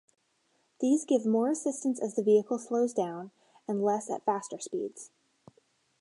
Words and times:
These 0.79 1.05
give 1.05 1.27
more 1.27 1.51
assistance 1.51 1.99
as 2.01 2.15
the 2.15 2.23
vehicle 2.23 2.57
slows 2.57 2.91
down, 2.91 3.29
and 3.67 3.83
less 3.83 4.09
at 4.09 4.25
faster 4.25 4.57
speeds. 4.59 5.11